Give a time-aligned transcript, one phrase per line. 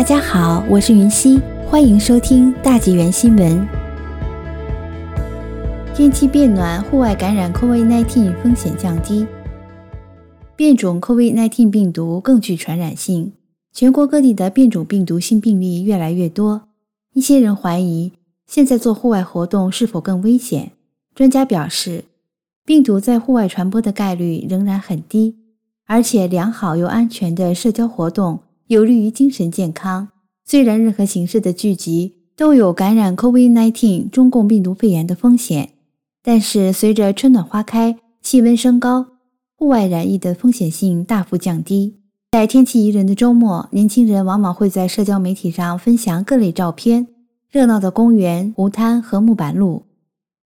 [0.00, 3.68] 大家好，我是云溪，欢迎收听大纪元新闻。
[5.94, 9.26] 天气变暖，户外感染 COVID-19 风险降低。
[10.56, 13.34] 变种 COVID-19 病毒更具传染性，
[13.74, 16.62] 全国各地的变种病毒新病例越来越多。
[17.12, 18.12] 一些人怀疑，
[18.46, 20.72] 现在做户外活动是否更危险？
[21.14, 22.04] 专家表示，
[22.64, 25.36] 病毒在户外传播的概率仍然很低，
[25.86, 28.38] 而且良好又安全的社交活动。
[28.70, 30.10] 有利于精神健康。
[30.44, 35.70] 虽然任何形式的聚集都有感染 COVID-19 中共病毒肺炎的风险，
[36.22, 39.06] 但是随着春暖花开、气温升高，
[39.56, 41.96] 户外染疫的风险性大幅降低。
[42.30, 47.08] 在天气宜人的周末，年轻人往往会在社交媒体上分享各类照片，
[47.50, 49.82] 热闹的公园、湖滩和木板路。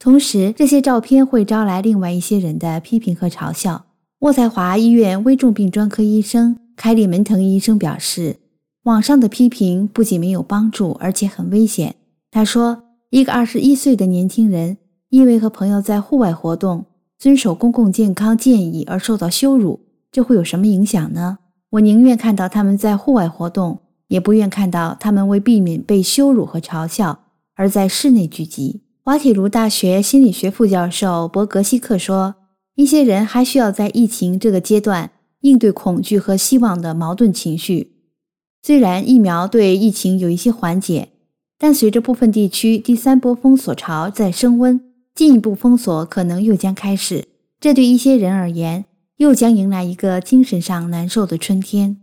[0.00, 3.84] 同时，这些照片会招来另外一些人的批评和嘲笑。
[4.18, 6.56] 渥太华医院危重病专科医生。
[6.78, 8.36] 凯里门腾医生表示，
[8.84, 11.96] 网上的批评不仅没有帮助，而且很危险。
[12.30, 16.84] 他说：“一个二十一岁的年轻人因为和朋友在户外活动，
[17.18, 19.80] 遵守公共健康建议而受到羞辱，
[20.12, 21.38] 这会有什么影响呢？
[21.70, 27.24] 我宁愿看到他们在户外活动，也不愿看到他们为避免被羞辱和嘲笑
[27.56, 32.36] 而在室内聚集。”滑铁卢大学心理学副教授伯格希克说
[32.76, 35.10] ：“一些人还需要在疫情这个阶段。”
[35.40, 37.92] 应对恐惧和希望的矛盾情绪。
[38.62, 41.10] 虽然疫苗对疫情有一些缓解，
[41.58, 44.80] 但随着部分地区第三波封锁潮在升温，
[45.14, 47.26] 进一步封锁可能又将开始。
[47.60, 48.84] 这对一些人而言，
[49.16, 51.96] 又将迎来一个精神上难受的春天。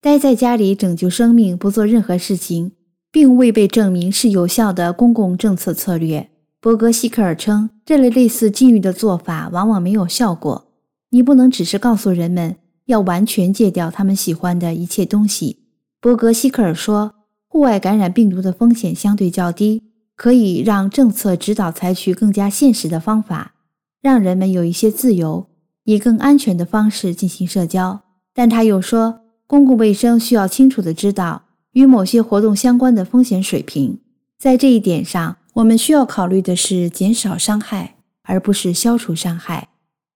[0.00, 2.72] 待在家里拯救生命，不做任何事情，
[3.10, 6.28] 并未被证明是有效的公共政策策略。
[6.60, 10.68] 伯格希克尔称，这类类似禁欲的做法往往没有效果。
[11.10, 12.56] 你不能只是告诉人们。
[12.86, 15.60] 要完全戒掉他们喜欢的一切东西，
[16.00, 17.14] 伯格希克尔说
[17.46, 19.82] ：“户外感染病毒的风险相对较低，
[20.16, 23.54] 可以让政策指导采取更加现实的方法，
[24.00, 25.46] 让人们有一些自由，
[25.84, 28.02] 以更安全的方式进行社交。”
[28.34, 34.00] 但他又说：“公共卫生需要清楚地知道与某些活动相关的风险水平，
[34.38, 39.68] 在这一点上，我们需要考虑的是减少伤害，而不是消除伤害。”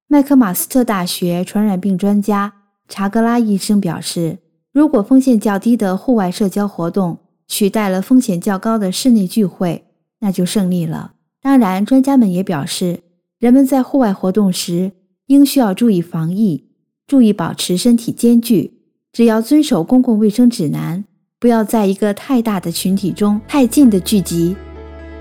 [0.09, 2.53] 麦克马斯特大学传染病专家。
[2.89, 4.39] 查格拉医生表示，
[4.73, 9.85] 如果风险较低的户外社交活动取代了风险较高的室内聚会，
[10.21, 11.13] 那就胜利了。
[11.41, 13.01] 当然，专家们也表示，
[13.39, 14.93] 人们在户外活动时
[15.27, 16.69] 应需要注意防疫，
[17.07, 18.79] 注意保持身体间距。
[19.13, 21.05] 只要遵守公共卫生指南，
[21.39, 24.55] 不要在一个太大的群体中太近的聚集，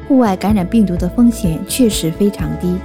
[0.08, 2.76] 户外感染病毒的风险确实非常低。